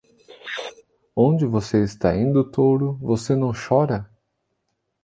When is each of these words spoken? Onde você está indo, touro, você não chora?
Onde 1.15 1.45
você 1.45 1.83
está 1.83 2.17
indo, 2.17 2.43
touro, 2.49 2.93
você 2.93 3.35
não 3.35 3.51
chora? 3.53 4.09